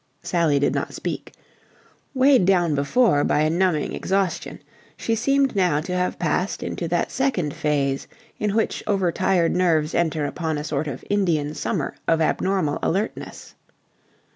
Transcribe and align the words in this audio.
Sally 0.23 0.57
did 0.57 0.73
not 0.73 0.95
speak. 0.95 1.33
Weighed 2.15 2.43
down 2.43 2.73
before 2.73 3.23
by 3.23 3.41
a 3.41 3.51
numbing 3.51 3.93
exhaustion, 3.93 4.59
she 4.97 5.13
seemed 5.13 5.55
now 5.55 5.79
to 5.79 5.93
have 5.95 6.17
passed 6.17 6.63
into 6.63 6.87
that 6.87 7.11
second 7.11 7.53
phase 7.53 8.07
in 8.39 8.55
which 8.55 8.81
over 8.87 9.11
tired 9.11 9.55
nerves 9.55 9.93
enter 9.93 10.25
upon 10.25 10.57
a 10.57 10.63
sort 10.63 10.87
of 10.87 11.05
Indian 11.07 11.53
summer 11.53 11.93
of 12.07 12.19
abnormal 12.19 12.79
alertness. 12.81 13.53